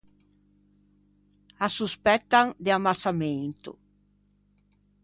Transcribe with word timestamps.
Â 1.65 1.67
sospettan 1.77 2.47
de 2.63 2.69
ammassamento. 2.79 3.71